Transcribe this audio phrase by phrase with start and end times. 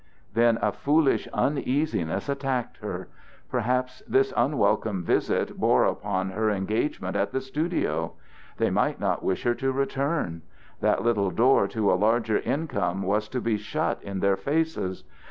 [0.33, 3.07] Then a foolish uneasiness attacked her:
[3.51, 8.13] perhaps this unwelcome visit bore upon her engagement at the studio.
[8.57, 10.41] They might not wish her to return;
[10.79, 15.03] that little door to a larger income was to be shut in their faces.